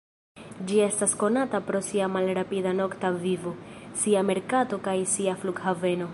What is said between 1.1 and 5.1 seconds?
konata pro sia malrapida nokta vivo, sia merkato kaj